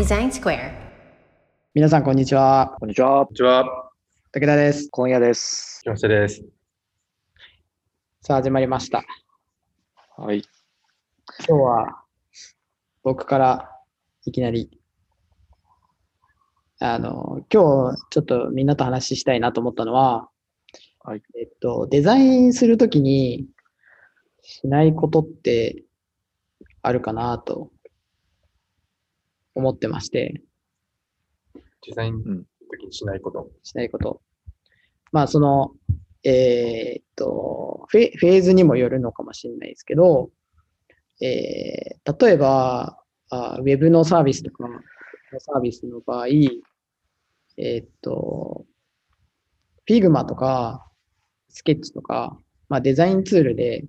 [0.00, 0.72] Design Square.
[1.74, 2.74] 皆さん、こんにちは。
[2.80, 3.26] こんにちは。
[3.26, 3.90] こんにちは。
[4.32, 4.88] 武田です。
[4.90, 5.82] 今夜です。
[5.84, 6.42] 木下です。
[8.22, 9.04] さあ、始まりました。
[10.16, 10.42] はい。
[11.46, 12.02] 今日は、
[13.02, 13.70] 僕から
[14.24, 14.70] いきなり、
[16.78, 20.30] あの、今日ちょっとみんなと話したいなと思ったのは、
[21.00, 21.22] はい。
[21.38, 23.48] えっと、デザインするときに
[24.40, 25.84] しないことって
[26.80, 27.70] あるかなと
[29.60, 30.42] 思ってまして、
[31.86, 33.50] デザインのうん時にしないこと。
[33.62, 34.22] しないこと。
[35.12, 35.72] まあ、その、
[36.24, 40.30] えーっとフェ、フェーズにもよるのかもしれないですけど、
[41.20, 42.98] えー例えば
[43.30, 44.80] あ、ウェブのサービスとかの
[45.38, 48.64] サービスの場合、えーっと、
[49.88, 50.86] Figma とか、
[51.48, 53.84] スケッチとか、まあ、デザインツールで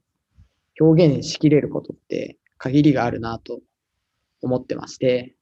[0.80, 3.62] 表現しきれることって限りがあるなと
[4.42, 5.36] 思ってまして、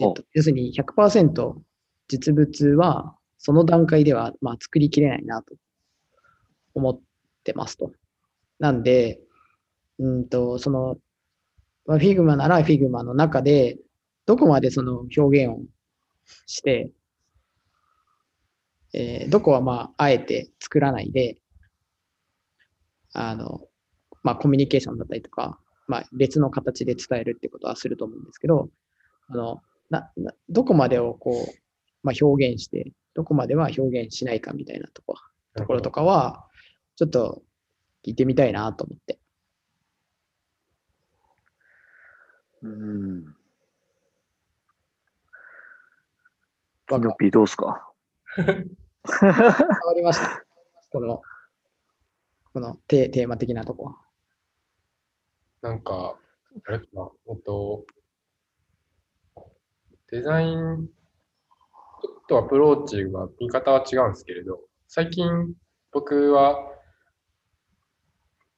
[0.00, 1.54] えっと、要するに100%
[2.08, 5.54] 実物はその段階ではまあ作りきれないなと
[6.74, 7.00] 思っ
[7.44, 7.92] てますと。
[8.58, 9.20] なんで、
[9.98, 10.96] うんと、その、
[11.86, 13.78] まあ、Figma なら Figma の中で
[14.26, 15.60] どこまでその表現を
[16.46, 16.90] して、
[18.94, 21.38] えーどこはまああえて作らないで、
[23.14, 23.62] あの、
[24.22, 28.68] まあコミュニケーションだったりとか、まあ別の形で伝えるってことはすると思うんですけど、
[29.28, 31.54] あの、な、などこまでをこう、
[32.02, 35.16] まあ、表現して、どこまでは表現しないかみたいなとこ、
[35.54, 36.48] ところとかは、
[36.96, 37.42] ちょっと
[38.02, 39.18] 聞いてみたいなと思って。
[42.62, 43.24] うん。
[46.90, 47.92] わかピノピーどうすか？
[48.34, 48.54] 変わ
[49.94, 50.42] りました。
[50.90, 51.20] この、
[52.54, 53.96] このテテーマ的なとこは。
[55.60, 56.16] なんか、
[56.66, 57.84] あれかな、えっと、
[60.12, 60.90] デザイン、
[62.28, 65.26] とアプローチは、見方は違うんですけれど、最近
[65.90, 66.58] 僕は、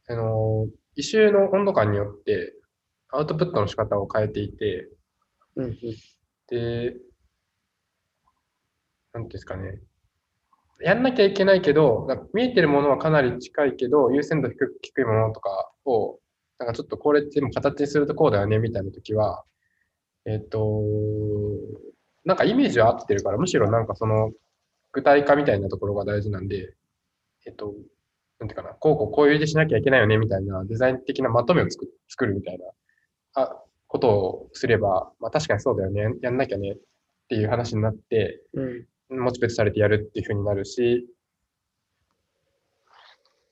[0.09, 0.66] あの、
[0.97, 2.54] 異臭の温度感によって、
[3.12, 4.88] アウトプットの仕方を変えていて、
[5.54, 5.75] うんうん。
[6.48, 6.97] で、
[9.12, 9.81] なんですかね。
[10.81, 16.19] やんなきゃいけないけど、なんか見えてるものはかなり近いけど、優先度低いものとかを、
[16.59, 19.44] なんかちょっとこれっても形にするとこうだよねみたいな時は、
[20.27, 20.83] えっ、と、
[22.25, 24.33] なんかイメージは合ってるから、むしろなんかその
[24.93, 26.75] 具体化みたいなところが大事なんで、
[27.47, 27.75] えっ、と、
[28.39, 32.65] なんていうかな、こうこうこういうでしなきゃいけないよねみたいなデザイン的なまとめを作作るみたいな
[33.35, 36.77] あことをすれば、まあ確かにそうだよね、やんなきゃねっ
[37.29, 38.87] ていう話になって、うん。
[39.11, 41.06] モチベートされてやるっていう風になるし、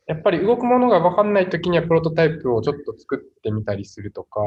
[0.07, 4.41] やっぱり動くものが分かんないときにはプロトタイプをちょっと作ってみたりするとか、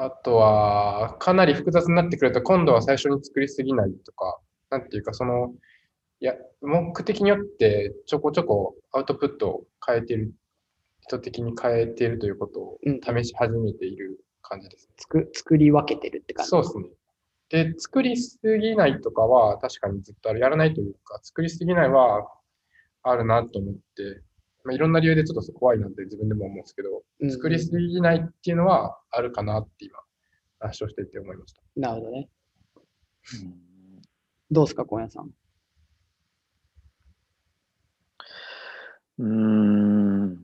[0.00, 4.38] あとは、かなり複雑になってくると、今度は最初に作りすぎないとか、
[4.70, 5.52] なんていうか、その、
[6.20, 10.32] いや、目的によってちょこちょこアウトプットを変えてる、
[11.02, 14.94] 意図的に変えているということをうん試し始めている感じですね。
[14.98, 16.50] 作作り分けてるって感じ。
[16.50, 16.84] そうですね。
[17.50, 20.38] で、作りすぎないとかは確かにずっとある。
[20.38, 22.28] やらないというか、作りすぎないは
[23.02, 24.22] あるなと思って、
[24.64, 29.98] まあ、いろんな理由でちょっと怖いなって自分でも思うんですけど、うん作りすぎないっていうのはあるかなって今、
[30.60, 31.62] 話をしていて思いました。
[31.76, 32.28] なるほどね。
[34.50, 35.30] どうですか、小屋さん。
[39.18, 40.42] うーん。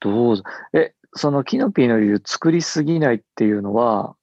[0.00, 0.42] どうぞ。
[0.72, 4.16] え、そのキノピーの言う作りすぎないっていうのは、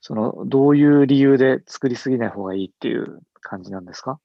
[0.00, 4.18] その、どういう理由で作りすぎない方がいいっていう感じなんですか？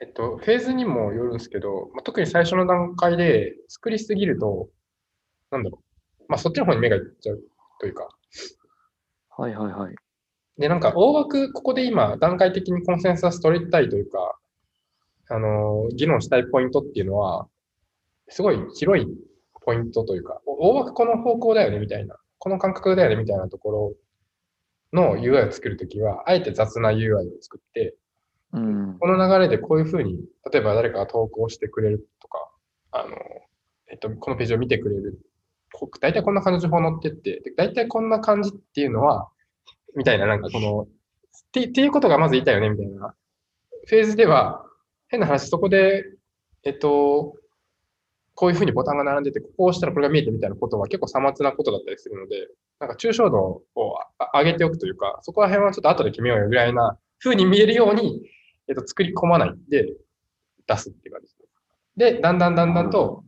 [0.00, 4.68] えっと、フェーズにもよるんですけど、まあ、特に最初の段階で作りすぎると、
[5.50, 5.82] なんだろ
[6.20, 6.24] う。
[6.28, 7.42] まあ、そっちの方に目がいっちゃう
[7.80, 8.08] というか、
[9.38, 9.94] はいはいはい。
[10.58, 14.38] で、なんか大枠、ここで今、段階的にコンセンサス取りたいというか、
[15.28, 17.48] あの、議論したいポイントっていうのは、
[18.28, 19.06] すごい広い
[19.62, 23.96] ポイントというか、お大枠この方向だよねみたいな、この感覚だよねみたいなとこ
[24.92, 27.94] ろの UI を作るときは、あえて雑な UI を作って、
[28.56, 28.98] うん。
[28.98, 30.18] この流れでこういうふうに、
[30.50, 32.50] 例えば誰かが投稿してくれるとか、
[32.90, 33.10] あの、
[33.88, 35.20] えっと、このページを見てくれる。
[36.00, 39.28] 大体こんな感じの情報載ってって、で大体こんな感じっていうのは、
[39.94, 40.86] みたいな、なんかこの、っ
[41.50, 43.14] ていうことがまず言いたいよね、みたいな。
[43.86, 44.64] フェーズでは、
[45.08, 46.04] 変な話、そこで、
[46.64, 47.34] えっと、
[48.34, 52.48] こういうふうにボタンが並んでて、ここを押したらこれが見えてみたいなことは結構さまつなことだったりするので、
[52.80, 53.38] なんか抽象度
[53.74, 53.98] を
[54.34, 58.22] 上げておくというか、そこら辺はちょっと後で決めようよぐらいな風に見えるように、
[58.68, 59.94] えっと、作り込まないで
[60.66, 62.12] 出すっていう感じですね。
[62.12, 63.24] で、だんだんだんだんと、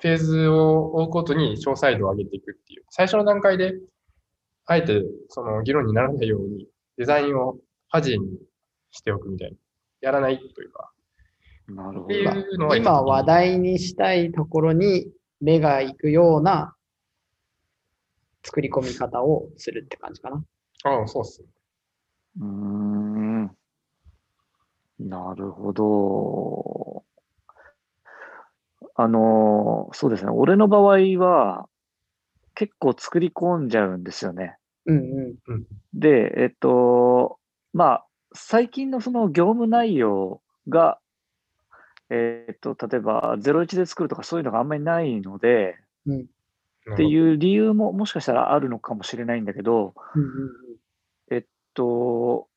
[0.00, 2.84] フェーズを追うことに詳細度を上げていくっていう。
[2.90, 3.74] 最初の段階で、
[4.66, 6.66] あえてその議論にならないように
[6.96, 8.38] デザインをファジーに
[8.90, 9.56] しておくみたいな。
[10.00, 10.90] やらないというか。
[11.68, 12.26] なるほどってい。
[12.26, 16.74] うのは今話題にしたいところに目が行くような
[18.42, 20.44] 作り込み方をするって感じかな。
[20.84, 21.48] ああ、そうっすね。
[22.40, 23.33] うーん。
[24.98, 27.04] なるほど。
[28.96, 30.30] あの、そうですね。
[30.30, 31.68] 俺の場合は、
[32.54, 34.56] 結構作り込んじゃうんですよね。
[34.86, 34.98] うん
[35.46, 35.66] うん。
[35.92, 37.38] で、えっと、
[37.72, 40.98] まあ、最近のその業務内容が、
[42.10, 45.76] えっと、例えば01で作るとかそういうのがあんまりないので、
[46.92, 47.06] ってう。
[47.08, 50.28] いう理由ももしかしたらあるのかもしれないんだけど、うんうん
[51.30, 52.48] えっと、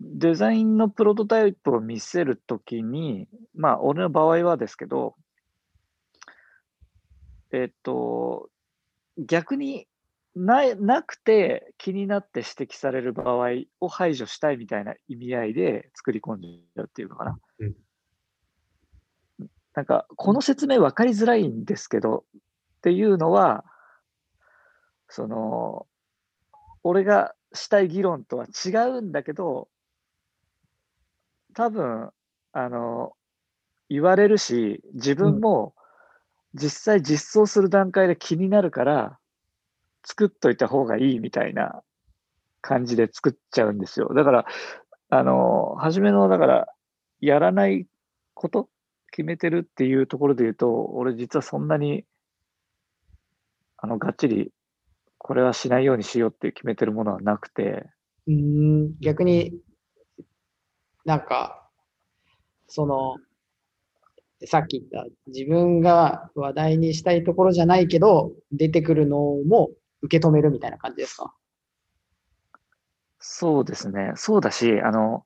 [0.00, 5.14] デザインのプロトタイプを見せるときに、まあ、俺の場合はですけど、
[7.52, 8.48] えっと、
[9.18, 9.86] 逆に
[10.34, 13.48] ななくて気になって指摘される場合
[13.80, 17.38] を排除したいみたいな意味合いで作り込んじゃうっていうのかな。
[17.60, 17.74] うん
[19.76, 22.24] なんか、この説明分かりづらいんですけど、
[22.78, 23.62] っていうのは、
[25.08, 25.86] その、
[26.88, 29.68] 俺がしたい議論とは違うんだけど、
[31.52, 32.10] 多分、
[32.52, 33.12] あの、
[33.88, 35.74] 言われるし、自分も
[36.54, 39.18] 実際実装する段階で気になるから、
[40.04, 41.82] 作っといた方がいいみたいな
[42.60, 44.14] 感じで作っちゃうんですよ。
[44.14, 44.46] だから、
[45.08, 46.68] あの、初めの、だから、
[47.20, 47.88] やらない
[48.34, 48.68] こと
[49.10, 52.04] 決めてるっていうところで言うと、俺実はそんなに、
[53.76, 54.52] あの、がっちり、
[55.26, 57.90] これはしないようにしようって決めてるものはなくて、
[58.28, 59.60] うーん逆に
[61.04, 61.68] なんか、
[62.68, 63.16] その、
[64.44, 69.70] さっき言った自分が話題にしたいところじゃないけど、出てくるのも
[70.02, 71.34] 受け止めるみたいな感じですか？
[73.18, 74.12] そうですね。
[74.16, 75.24] そうだし、あの、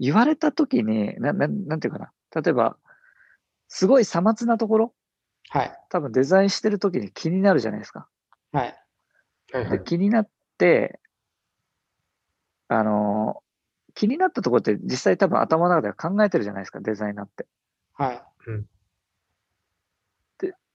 [0.00, 2.12] 言われたときに、な、ななんていうかな。
[2.42, 2.76] 例えば、
[3.68, 4.94] すごいさまつなところ、
[5.50, 5.72] はい。
[5.90, 8.08] 多分デザインしてるときに気になるじゃないですか。
[8.52, 8.81] はい。
[9.52, 9.84] で、はいはい。
[9.84, 10.28] 気になっ
[10.58, 11.00] て、
[12.68, 13.42] あの、
[13.94, 17.46] 気になったところって実際多分頭の中では考えてるじゃないですか、デザイナーって。
[17.92, 18.22] はい。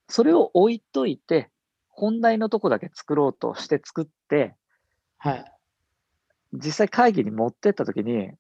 [0.09, 1.49] それを置いといて、
[1.89, 4.55] 本題のとこだけ作ろうとして作って、
[5.17, 5.53] はい。
[6.53, 8.37] 実際会議に持ってったときに、例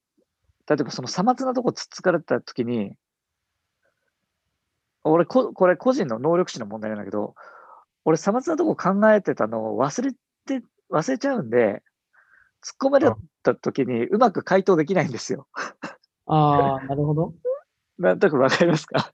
[0.79, 2.93] えばそのさまつなとこつっつかれたときに、
[5.03, 7.35] 俺こ、これ個人の能力値の問題なんだけど、
[8.05, 10.17] 俺さまつなとこ考えてたのを忘れて、
[10.89, 11.83] 忘れちゃうんで、
[12.63, 13.11] 突っ込まれ
[13.43, 15.47] たときにうまく回答できないんですよ。
[16.25, 17.33] ああ、なるほど。
[17.97, 19.13] なんとなくわかりますか？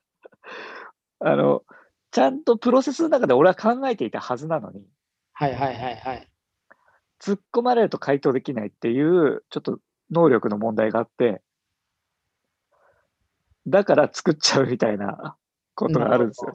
[1.20, 1.64] あの、
[2.12, 4.86] ちゃんとプロセスの中で俺は考えていたはずなのに、
[5.34, 6.30] はいはいはいはい。
[7.20, 9.80] 突っ込まれると回答できないっていう、ちょっと
[10.12, 11.42] 能力の問題があって、
[13.66, 15.38] だから作っちゃうみたいな
[15.76, 16.52] ことがあるんですよ。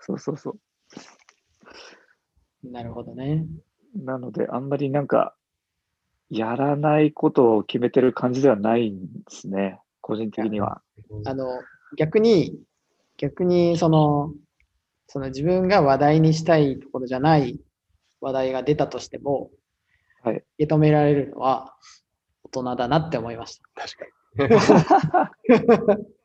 [0.00, 2.70] そうそうそう。
[2.70, 3.46] なるほどね。
[3.94, 5.34] なので、あんまりなんか、
[6.30, 9.80] やらないことを決めてる感じではないんですね。
[10.00, 10.82] 個人的には。
[11.24, 11.46] あの、
[11.96, 12.58] 逆に、
[13.16, 14.32] 逆に、その、
[15.06, 17.58] その自分が話題にしたいところじゃない
[18.20, 19.50] 話題が出たとしても、
[20.22, 21.74] はい受け止められるのは
[22.42, 23.86] 大人だなって思いました。
[23.86, 24.10] 確かに。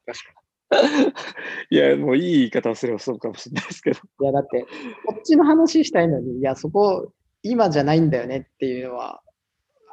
[1.69, 3.99] いや、もういい言い方をすればそうかもしれないですけど。
[4.21, 4.65] いや、だって、
[5.05, 9.21] こっちの話したいのに、いや、そこ、今じゃないんだよねっていうのは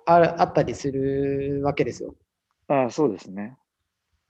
[0.06, 2.14] ああったりするわけですよ。
[2.68, 3.56] ああ、そうですね。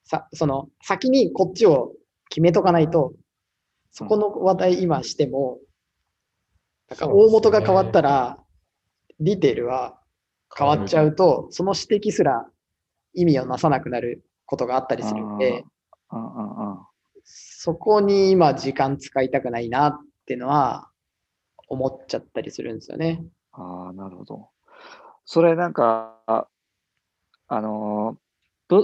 [0.04, 1.92] さ、その、先にこっちを
[2.28, 3.12] 決めとかないと、
[3.92, 5.58] そこの話題今しても、
[6.88, 8.38] なんか大元が変わったら、
[9.20, 10.00] ディテールは
[10.56, 12.46] 変わっちゃうと、その指摘すら
[13.14, 15.64] 意味をなさなくなることがあったりするんで、
[16.08, 16.88] ああ、ああ。
[17.24, 20.89] そこに今時間使いたくないなっていうのは
[21.70, 23.24] 思っちゃったりするんですよね。
[23.52, 24.48] ああ、なるほど。
[25.24, 26.46] それなんか、あ
[27.52, 28.16] あの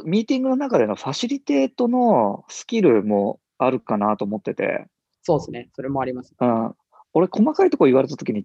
[0.05, 4.87] ミーティングの中でのファシリテートのスキルもあるかなと思ってて、
[5.23, 5.69] そうですね。
[5.75, 6.35] それもあります。
[6.40, 6.75] うん、
[7.12, 8.45] 俺細かいところ言われたときに、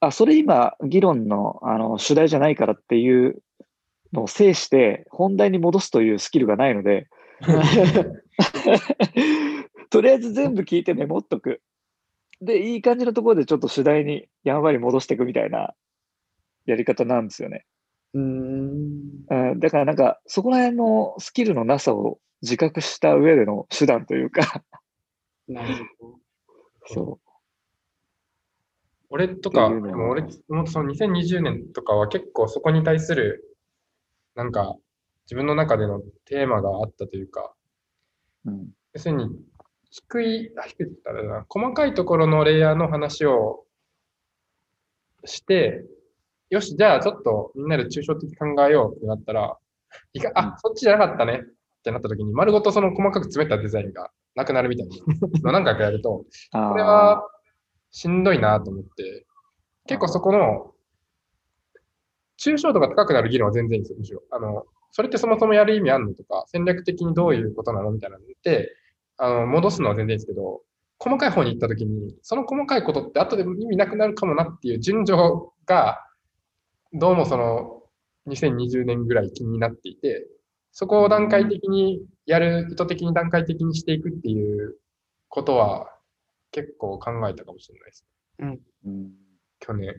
[0.00, 3.40] あ、それ今議論のあの主題じゃないからっていう
[4.12, 7.08] のを制して本題に戻すというスキルがないので、
[9.90, 11.62] とりあえず全部聞いてメモっとく。
[12.40, 15.74] で、いい感じのところでちょっと主題にやんわり戻していくみたいな
[16.66, 17.66] やり方なんですよね。
[18.14, 19.10] うーん。
[19.28, 24.62] うん、だからなんか、そこら辺のスキルのなさを自覚した上での手段というか、
[25.48, 26.18] なるほど。
[26.86, 27.20] そ
[29.10, 33.56] 俺とか、っていうのはもう俺、もうその2020年とかは結構そこに対する、
[34.36, 34.76] なんか、
[35.26, 37.52] 自分の中でのテーマがあったというか、
[38.44, 38.70] うん。
[38.94, 39.28] 要するに、
[39.90, 43.64] 低い、あ、低いって言ったら細かいところのレイヤーの話を
[45.24, 45.84] して、
[46.48, 49.56] よし、じゃあちょっとみんなで抽象的に考えようってなったら、
[50.12, 54.88] いかうんあ、そっちじゃなかったねってなった時に、丸ごとその細かく詰めたデザインがなくなるみたい
[55.42, 57.28] な 何回かやると、あこれは
[57.90, 59.26] しんどいなと思って、
[59.86, 60.74] 結構そこの、
[62.38, 64.22] 抽象度が高くなる議論は全然いいんですよ、むしろ。
[64.30, 68.74] あの、それってそもそもやる意味あんのとか、戦略的にどういうことなのみたいなのって、
[69.22, 70.62] あの、戻すのは全然いいんですけど、
[70.98, 75.20] 細かい方に行った時に、その細かいことって後で意味なくなるかもなっていう順序
[75.66, 75.98] が、
[76.94, 77.82] どうもその、
[78.26, 80.26] 2020年ぐらい気になっていて、
[80.72, 84.78] そこを段階的にやる、意図的に段階的にしていくっていう
[85.28, 85.94] ことは
[86.50, 88.06] 結構考えたかもしれないです。
[88.38, 88.60] うん。
[89.58, 89.94] 去年。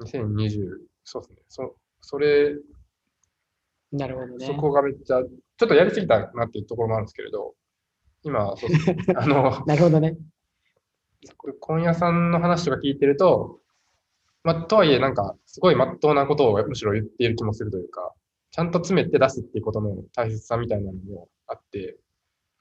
[0.00, 1.36] 2020、そうですね。
[1.48, 2.56] そそれ、
[3.92, 4.46] なるほどね。
[4.46, 7.54] そこがめっちゃ、ちょっとやりすぎたなっていうところもあるんですけれど、
[8.22, 8.96] 今、そうですね。
[9.16, 10.16] あの、 なるほどね。
[11.60, 13.60] 今夜さんの話とか聞いてると、
[14.44, 18.12] まあ、とはいえ、なんか、すごい真っ当なことをむしろ言っている気もするというか、
[18.50, 21.96] ちゃんと詰めて出すっていうことの大切さみたいなのもあって、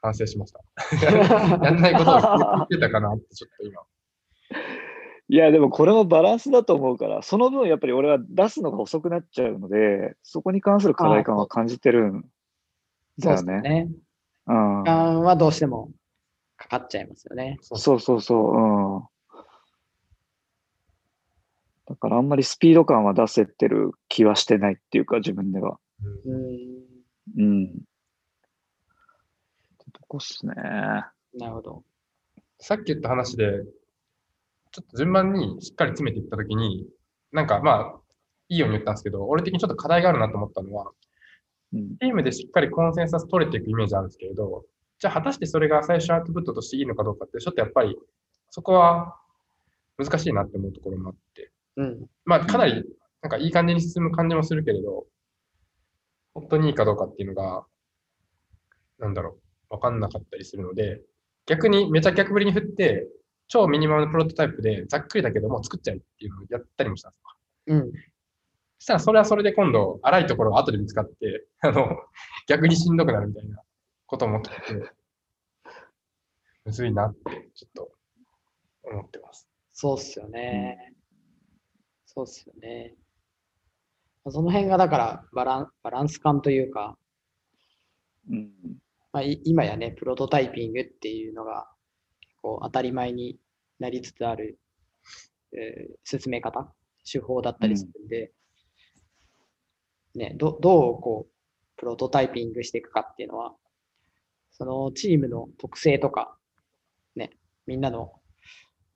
[0.01, 0.61] 反省しました。
[1.63, 3.81] やんないことを言ってたかなって、ちょっと今。
[5.27, 12.25] いや、でもこれもバランスだと思うから、その分やっぱり俺は出すのが遅くなっちゃうので、そこに関する課題感は感じてるん
[13.19, 13.89] そうですだよね。
[14.47, 14.53] ね。
[14.53, 14.89] うん時。
[14.89, 15.91] 間はどうしても
[16.57, 17.57] かかっちゃいますよね。
[17.61, 18.55] そうそうそうそう。
[18.55, 19.03] うん。
[21.87, 25.77] だからあんまりスピード感は出せてる気はしてないっていうか、自分では。
[26.25, 27.43] うんうん。
[27.43, 27.65] うん。
[27.65, 27.69] っ
[29.77, 30.53] てとこっすね。
[30.55, 31.13] な
[31.47, 31.83] るほど。
[32.59, 33.63] さっき言った話で、
[34.71, 36.87] ちょっと順番にしっかり詰めていったときに、
[37.31, 37.99] なんかまあ、
[38.47, 40.91] いいように言ったんですけど、俺的にちょっと課題があるなと思ったのは、うん。
[41.73, 44.65] チームでしっかりコンセンサス取れていくイメージあるんですけれど、
[44.99, 47.97] じゃあ果たしてそれが最初アウトプットとしていいのかどうかって、ちょっとやっぱり
[48.49, 49.15] そこは
[49.97, 52.05] 難しいなって思うところもあって、うん。
[52.25, 52.83] まあかなり
[53.21, 55.05] なんかいい感じに進む感じもするけれど、
[56.33, 57.65] 本当にいいかどうかっていうのが、
[58.99, 59.37] なんだろ
[59.69, 61.01] う、わかんなかったりするので、
[61.45, 63.07] 逆にめちゃ逆振りに振って、
[63.47, 67.17] 超ミニマムプロトタイプでざっくりだけども作っちゃえっていうのをやったりもしたんで
[67.67, 67.77] すよ。
[67.77, 67.91] うん。
[67.91, 71.97] そしたらそれはそれで今度、荒いところが後で見つかって、あの、
[72.47, 73.57] 逆にしんどくなるみたいな
[74.05, 74.91] ことも起きてて、
[76.65, 77.91] むずいなって、ちょっと
[78.83, 79.47] 思ってます。
[79.73, 80.95] そうっすよね。
[82.05, 82.95] そうっすよね。
[84.31, 86.97] その辺がだからバランバランス感というか、
[88.29, 88.51] うん。
[89.13, 91.67] まあ、い今やね、プロトタイピングっていうのが
[92.21, 93.39] 結構当たり前に
[93.79, 94.59] なりつつある、
[95.53, 96.73] えー進め方、
[97.11, 98.33] 手法だったりするんで、
[100.15, 101.40] ね、どどうこう
[101.81, 103.55] プロトタイピングしていくかっていうのは、
[104.51, 106.37] そのチームの特性とか、
[107.15, 107.31] ね、
[107.65, 108.11] みんなの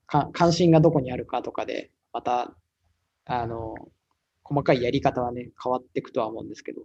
[0.05, 2.55] か関心がどこにあるかとかで、また、
[3.25, 3.73] あの、
[4.43, 6.83] 細かいやり方はね、変わっていくとは思うんですけど、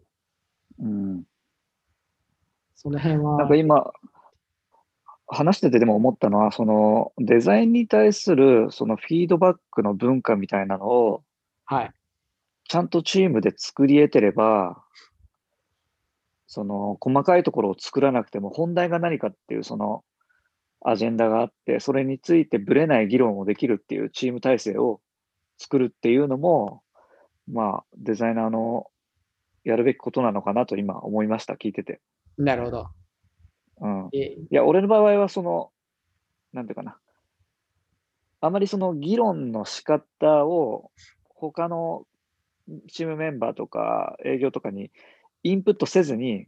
[0.79, 1.25] うん。
[2.75, 3.93] その辺は、なんか今、
[5.27, 11.23] 話しててでも思ったのは、そのデザインに対するそのフィードバックの文化みたいなのを、
[11.67, 11.91] はい、
[12.71, 14.83] ちゃんとチームで作り得てれば、
[16.53, 20.03] その細かいところを作らなくても本題が何かっていうその
[20.85, 25.01] アジェンダがあって、それについてぶれない議論をできるっていうチーム体制を
[25.59, 26.83] 作るっていうのも、
[27.47, 28.87] まあデザイナーの
[29.63, 32.01] やるべきことなのかなと今思いました、聞いてて。
[32.37, 32.89] なるほど。
[33.83, 34.09] うん。
[34.13, 35.71] えいや、俺の場合はその、
[36.53, 36.99] なんていうかな。
[38.41, 40.91] あまりその議論の仕方を
[41.29, 42.07] 他の
[42.89, 44.91] チームメンバーとか営業とかに
[45.43, 46.47] インプットせずに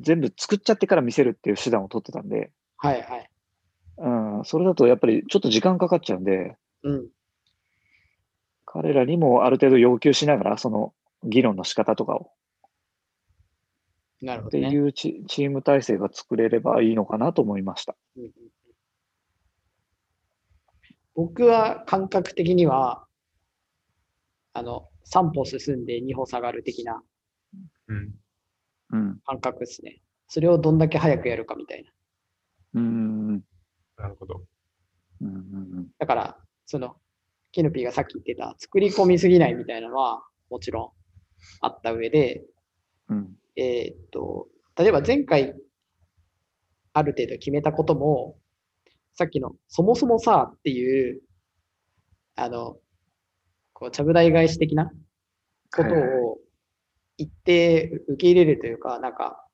[0.00, 3.30] 全部作っちゃってから見せるっていう手段を取ってたんで、はいはい。
[3.98, 7.08] うん、それだとやっぱりちょっと時間かかっちゃうんで、うん。
[8.64, 10.94] 彼らにもある程度要求しながらその
[11.24, 12.30] 議論の仕方とかを
[14.16, 14.70] ってなるほどね。
[14.70, 17.96] いうチチーム体制が作れればいいのかなと思いました。
[18.16, 18.30] うん
[21.14, 23.04] 僕は感覚的には、
[24.54, 27.02] あの、3歩進んで2歩下がる的な
[27.92, 28.98] うん。
[28.98, 29.20] うん。
[29.24, 30.00] 感覚ですね。
[30.28, 31.90] それをどんだけ早くやるかみたいな。
[32.74, 33.34] うん。
[33.98, 34.42] なるほど。
[35.20, 35.30] うんう
[35.80, 36.96] んだから、その、
[37.52, 40.90] キヌピーがさっき言ってた、作り込みすぎないみたいなのは、もちろん
[41.60, 42.44] あった上で、
[43.08, 43.36] うん。
[43.56, 45.54] えーっと、例えば前回、
[46.94, 48.38] ある程度決めたことも、
[49.14, 51.22] さっきのそもそもさっていう、
[52.36, 52.78] あの、
[53.74, 54.90] こう、ちゃぶ台返し的な
[55.74, 56.21] ことはいはい
[57.24, 59.44] を言って受け入れるというか、なんか、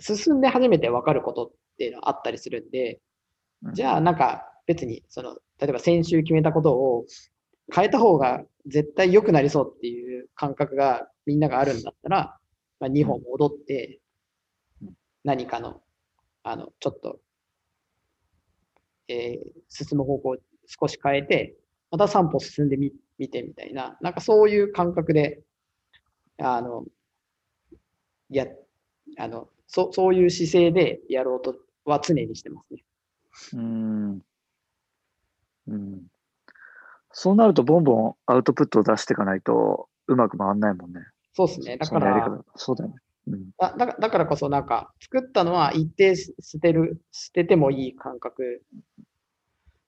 [0.00, 3.00] 進んで初めて分かることっていうのはあったりするんで、
[3.62, 3.74] うん。
[3.74, 7.06] じゃあなんか別に、その、例えば先週決めたことを
[7.74, 12.38] 変えた方が絶対良くなりそうっていう感覚がみんながあるんだったら、
[12.80, 14.00] まあ、2本戻って
[14.82, 15.80] うん、何かの、
[16.42, 17.20] あの、ちょっと、
[19.08, 21.56] えー進む方向を少し変えて、
[21.90, 25.42] また3歩進んでみ見てみたいな、なんかそういう感覚で、
[26.38, 26.84] あの、
[28.30, 28.46] や、
[29.18, 32.84] あの、そそういう姿勢でやろうとは常にしてますね。
[33.54, 34.22] うん。
[35.68, 36.02] うん。
[37.12, 41.00] そうなると、ボンボンアウトプットを出していかないと、うまく回んないもんね。
[41.32, 41.76] そうですね。
[41.76, 42.44] だから、方。
[42.56, 42.96] そうだよね。
[43.28, 43.50] うん。
[43.58, 48.62] だだからだからこそなんか作ったのは一定す捨てる、捨ててもいい感覚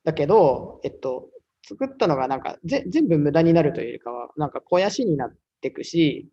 [0.04, 1.28] だけど、えっと、
[1.68, 6.28] 作ったのがなんかぜ全部無駄になるというよりかは、なんか肥やしになっていくし、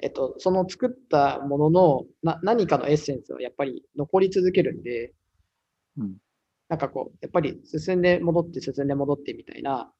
[0.00, 5.12] えっと、その作ったもののな何かのエッセンスはやっぱり残り続けるんで、
[5.98, 6.16] うん。
[6.68, 9.92] なんかこう、やっぱり進んで戻って進んで戻ってみたいな、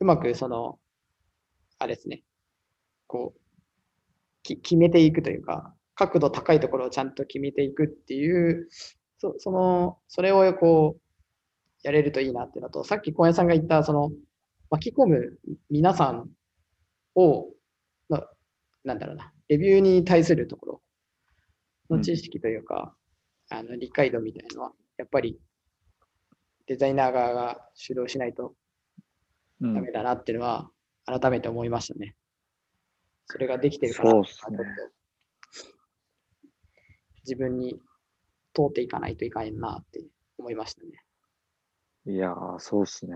[0.00, 0.78] うまくその、
[1.78, 2.22] あれですね、
[3.06, 3.40] こう、
[4.42, 8.68] き決めていくというか、角度高いところをちゃんと決めていくっていう、
[9.18, 11.00] そその、それをこう、
[11.82, 14.10] やれるといいなっていうのと、さっき小屋さんが言った、その、
[14.70, 15.38] 巻き込む
[15.70, 16.30] 皆さん
[17.14, 17.48] を、
[18.84, 22.94] ななんだろうな、レビューに対するところの知識というか、
[23.50, 25.38] あの理解度みたいなのは、やっぱり
[26.66, 28.54] デザイナー側が主導しないと
[29.60, 30.70] うんダメだなっていうのは、
[31.06, 32.16] 改めて思いましたね。
[33.26, 34.22] それができてるから、ね
[37.24, 37.80] 自分に
[38.52, 40.04] 通っていかないといかんなって
[40.38, 40.88] 思いましたね。
[42.06, 43.14] いやー、そうっすね。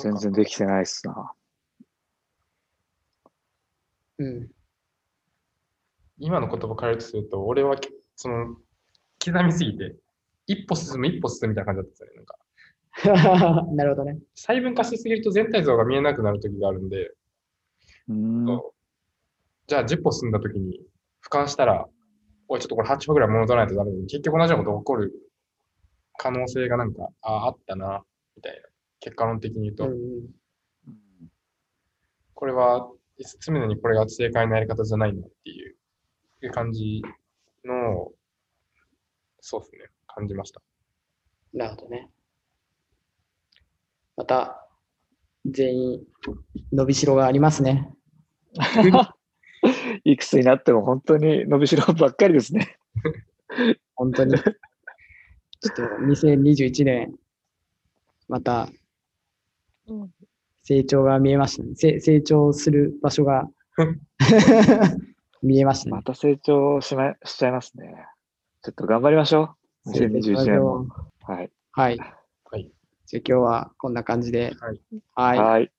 [0.00, 1.32] 全然できてないっすな。
[4.18, 4.50] うん。
[6.18, 8.56] 今の言葉変えるとすると、俺はきその
[9.22, 9.96] 刻みすぎて、
[10.46, 12.14] 一歩進む、一歩進むみたいな感じだったんですよね。
[12.16, 14.18] なんか なるほどね。
[14.34, 17.12] 細分化しすぎると全体像が見えなくなる時があるんで、
[18.08, 18.46] うん。
[19.66, 20.80] じゃあ10歩進んだ時に
[21.22, 21.86] 俯瞰したら、
[22.48, 25.12] おい、ちょっとこれ8歩ぐらい戻らないとダメで、結局同じようなことが起こる
[26.16, 28.04] 可能性がなんか、ああったな、
[28.36, 28.68] みたいな。
[29.00, 30.28] 結果論的に言うと、うん
[32.34, 32.92] これは
[33.40, 37.02] 常にこれが正解のやり方じゃないなっていう感じ
[37.64, 38.12] の、
[39.40, 40.60] そうですね、感じました。
[41.54, 42.10] なるほどね。
[44.16, 44.68] また、
[45.46, 46.06] 全員、
[46.72, 47.92] 伸びしろがありますね。
[50.04, 52.78] いくつになっても本当に伸びしろばっかりですね。
[53.94, 54.34] 本当に。
[54.36, 57.18] ちょっと2021年、
[58.28, 58.68] また
[59.86, 60.10] うん
[60.66, 61.76] 成長が見えましたね。
[61.76, 63.48] せ成長する場所が
[65.40, 65.92] 見えましたね。
[65.92, 67.94] また成長し,、ま、しちゃいますね。
[68.62, 69.90] ちょっと頑張りましょう。
[69.92, 70.88] 2021年も。
[71.22, 71.50] はい。
[71.70, 71.98] はい。
[72.50, 72.72] はい。
[73.06, 74.56] じゃあ今日はこんな感じで。
[74.58, 74.80] はい。
[75.14, 75.38] はい。
[75.38, 75.72] はい。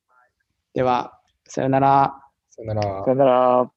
[0.74, 1.20] では、
[1.50, 2.24] さよなら。
[2.50, 3.12] さよならさ。
[3.12, 3.72] よなら。